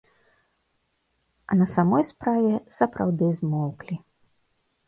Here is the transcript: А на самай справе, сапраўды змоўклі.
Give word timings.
А 1.49 1.59
на 1.59 1.67
самай 1.75 2.03
справе, 2.13 2.53
сапраўды 2.79 3.25
змоўклі. 3.41 3.95